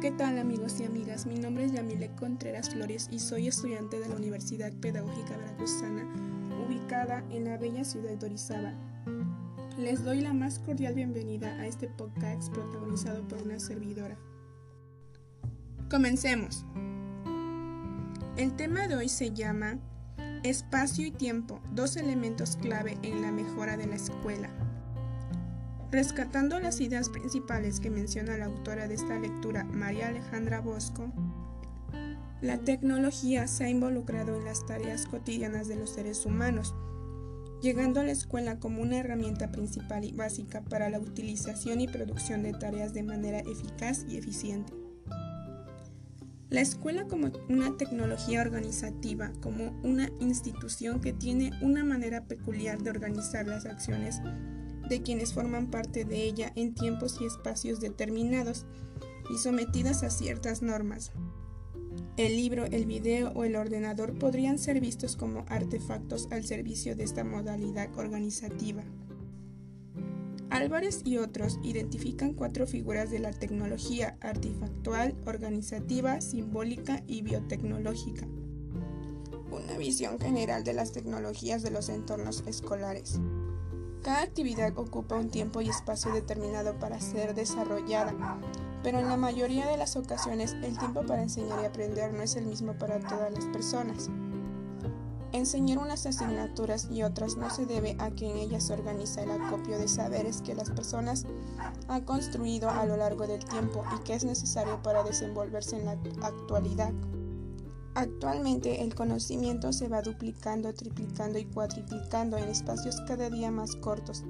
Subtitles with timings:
[0.00, 1.26] ¿qué tal amigos y amigas?
[1.26, 6.04] Mi nombre es Yamile Contreras Flores y soy estudiante de la Universidad Pedagógica Veracruzana,
[6.64, 8.74] ubicada en la bella ciudad de Orizaba.
[9.76, 14.16] Les doy la más cordial bienvenida a este podcast protagonizado por una servidora.
[15.90, 16.64] Comencemos.
[18.36, 19.78] El tema de hoy se llama
[20.44, 24.48] Espacio y tiempo, dos elementos clave en la mejora de la escuela.
[25.90, 31.10] Rescatando las ideas principales que menciona la autora de esta lectura, María Alejandra Bosco,
[32.42, 36.74] la tecnología se ha involucrado en las tareas cotidianas de los seres humanos,
[37.62, 42.42] llegando a la escuela como una herramienta principal y básica para la utilización y producción
[42.42, 44.74] de tareas de manera eficaz y eficiente.
[46.50, 52.90] La escuela como una tecnología organizativa, como una institución que tiene una manera peculiar de
[52.90, 54.20] organizar las acciones
[54.88, 58.66] de quienes forman parte de ella en tiempos y espacios determinados
[59.30, 61.12] y sometidas a ciertas normas.
[62.16, 67.04] El libro, el video o el ordenador podrían ser vistos como artefactos al servicio de
[67.04, 68.82] esta modalidad organizativa.
[70.50, 78.26] Álvarez y otros identifican cuatro figuras de la tecnología artefactual, organizativa, simbólica y biotecnológica.
[79.50, 83.20] Una visión general de las tecnologías de los entornos escolares.
[84.02, 88.14] Cada actividad ocupa un tiempo y espacio determinado para ser desarrollada,
[88.82, 92.36] pero en la mayoría de las ocasiones el tiempo para enseñar y aprender no es
[92.36, 94.08] el mismo para todas las personas.
[95.32, 99.30] Enseñar unas asignaturas y otras no se debe a que en ellas se organiza el
[99.30, 101.26] acopio de saberes que las personas
[101.88, 105.98] han construido a lo largo del tiempo y que es necesario para desenvolverse en la
[106.22, 106.92] actualidad.
[107.94, 114.24] Actualmente el conocimiento se va duplicando, triplicando y cuatriplicando en espacios cada día más cortos,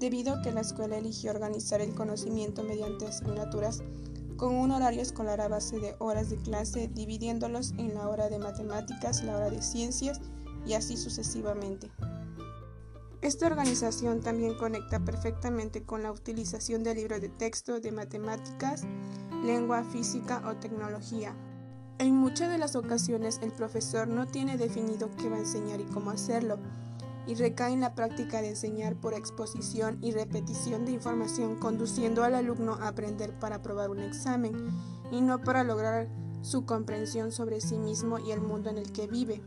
[0.00, 3.82] debido a que la escuela eligió organizar el conocimiento mediante asignaturas
[4.36, 8.38] con un horario escolar a base de horas de clase, dividiéndolos en la hora de
[8.38, 10.20] matemáticas, la hora de ciencias
[10.66, 11.90] y así sucesivamente.
[13.22, 18.84] Esta organización también conecta perfectamente con la utilización de libros de texto de matemáticas,
[19.42, 21.34] lengua, física o tecnología.
[21.98, 25.84] En muchas de las ocasiones el profesor no tiene definido qué va a enseñar y
[25.84, 26.58] cómo hacerlo,
[27.26, 32.34] y recae en la práctica de enseñar por exposición y repetición de información, conduciendo al
[32.34, 34.54] alumno a aprender para aprobar un examen
[35.10, 36.08] y no para lograr
[36.42, 39.42] su comprensión sobre sí mismo y el mundo en el que vive.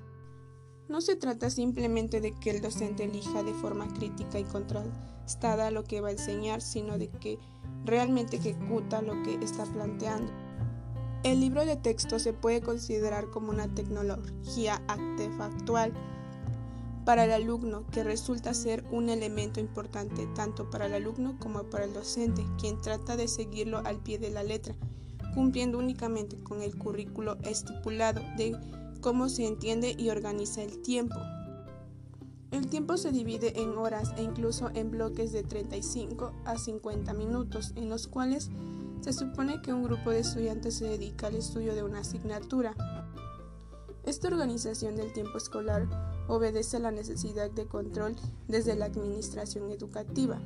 [0.90, 5.84] No se trata simplemente de que el docente elija de forma crítica y contrastada lo
[5.84, 7.38] que va a enseñar, sino de que
[7.86, 10.49] realmente ejecuta lo que está planteando.
[11.24, 15.94] El libro de texto se puede considerar como una tecnología artefactual
[17.04, 21.84] para el alumno que resulta ser un elemento importante tanto para el alumno como para
[21.84, 24.76] el docente, quien trata de seguirlo al pie de la letra,
[25.34, 28.56] cumpliendo únicamente con el currículo estipulado de
[29.02, 31.20] cómo se entiende y organiza el tiempo.
[32.52, 37.74] El tiempo se divide en horas e incluso en bloques de 35 a 50 minutos,
[37.76, 38.50] en los cuales
[39.02, 42.76] se supone que un grupo de estudiantes se dedica al estudio de una asignatura.
[44.04, 45.88] Esta organización del tiempo escolar
[46.28, 48.16] obedece a la necesidad de control
[48.48, 50.40] desde la administración educativa.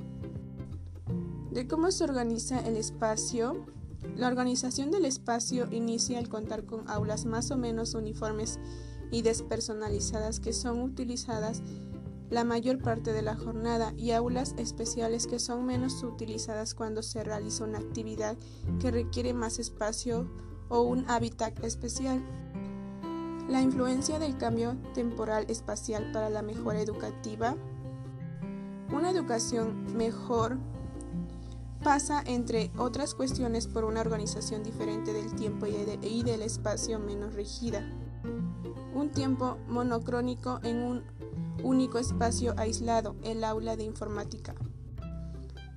[1.52, 3.66] De cómo se organiza el espacio,
[4.16, 8.60] la organización del espacio inicia al contar con aulas más o menos uniformes
[9.12, 11.62] y despersonalizadas que son utilizadas
[12.34, 17.24] la mayor parte de la jornada y aulas especiales que son menos utilizadas cuando se
[17.24, 18.38] realiza una actividad
[18.80, 20.28] que requiere más espacio
[20.68, 22.24] o un hábitat especial.
[23.48, 27.56] La influencia del cambio temporal espacial para la mejora educativa.
[28.92, 30.58] Una educación mejor
[31.84, 37.88] pasa, entre otras cuestiones, por una organización diferente del tiempo y del espacio menos rígida.
[38.96, 41.04] Un tiempo monocrónico en un
[41.62, 44.56] único espacio aislado, el aula de informática.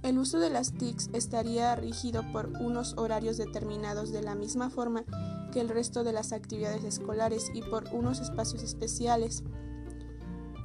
[0.02, 5.05] El uso de las TICs estaría rígido por unos horarios determinados de la misma forma
[5.52, 9.43] que el resto de las actividades escolares y por unos espacios especiales,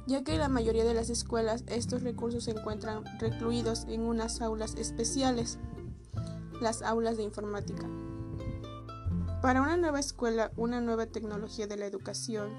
[0.06, 4.40] ya que en la mayoría de las escuelas estos recursos se encuentran recluidos en unas
[4.40, 5.58] aulas especiales,
[6.60, 7.88] las aulas de informática.
[9.40, 12.50] Para una nueva escuela, una nueva tecnología de la educación,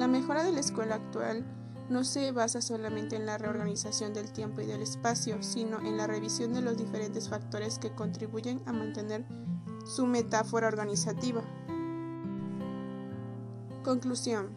[0.00, 1.44] la mejora de la escuela actual
[1.90, 6.06] no se basa solamente en la reorganización del tiempo y del espacio, sino en la
[6.06, 9.26] revisión de los diferentes factores que contribuyen a mantener
[9.84, 11.42] su metáfora organizativa.
[13.84, 14.56] Conclusión.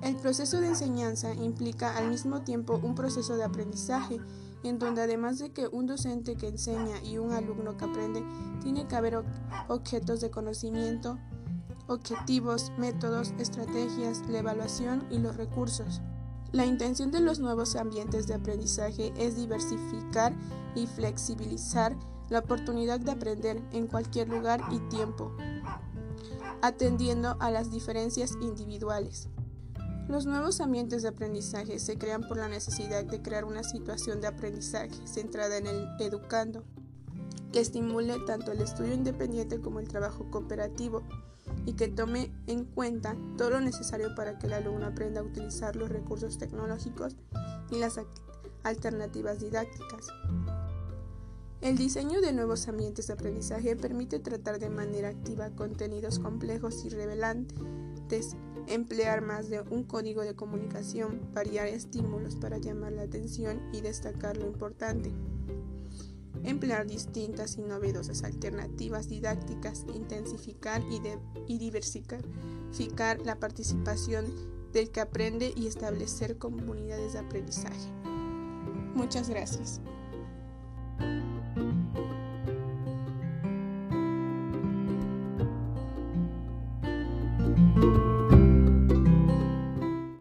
[0.00, 4.20] El proceso de enseñanza implica al mismo tiempo un proceso de aprendizaje,
[4.62, 8.24] en donde además de que un docente que enseña y un alumno que aprende,
[8.62, 9.24] tiene que haber
[9.66, 11.18] objetos de conocimiento,
[11.88, 16.00] objetivos, métodos, estrategias, la evaluación y los recursos.
[16.52, 20.32] La intención de los nuevos ambientes de aprendizaje es diversificar
[20.74, 21.96] y flexibilizar
[22.28, 25.32] la oportunidad de aprender en cualquier lugar y tiempo,
[26.62, 29.28] atendiendo a las diferencias individuales.
[30.08, 34.28] Los nuevos ambientes de aprendizaje se crean por la necesidad de crear una situación de
[34.28, 36.64] aprendizaje centrada en el educando,
[37.52, 41.02] que estimule tanto el estudio independiente como el trabajo cooperativo
[41.66, 45.76] y que tome en cuenta todo lo necesario para que el alumno aprenda a utilizar
[45.76, 47.16] los recursos tecnológicos
[47.70, 48.00] y las
[48.62, 50.08] alternativas didácticas.
[51.60, 56.90] El diseño de nuevos ambientes de aprendizaje permite tratar de manera activa contenidos complejos y
[56.90, 58.36] revelantes,
[58.68, 64.36] emplear más de un código de comunicación, variar estímulos para llamar la atención y destacar
[64.36, 65.12] lo importante
[66.44, 74.26] emplear distintas y novedosas alternativas didácticas, intensificar y, diversificar la participación
[74.72, 77.90] del que aprende y establecer comunidades de aprendizaje.
[78.94, 79.80] Muchas gracias.